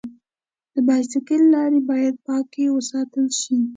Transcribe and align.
د 0.73 0.75
بایسکل 0.87 1.41
لارې 1.55 1.79
باید 1.89 2.15
پاکې 2.27 2.63
وساتل 2.75 3.27
شي. 3.39 3.57